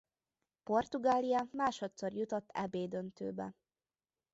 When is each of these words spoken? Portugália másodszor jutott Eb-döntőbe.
Portugália 0.63 1.47
másodszor 1.51 2.13
jutott 2.13 2.49
Eb-döntőbe. 2.51 3.55